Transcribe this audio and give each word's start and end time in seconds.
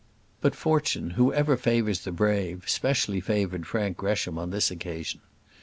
But 0.41 0.55
fortune, 0.55 1.11
who 1.11 1.31
ever 1.31 1.55
favours 1.55 1.99
the 1.99 2.11
brave, 2.11 2.63
specially 2.67 3.21
favoured 3.21 3.67
Frank 3.67 3.97
Gresham 3.97 4.39
on 4.39 4.49
this 4.49 4.71
occasion. 4.71 5.21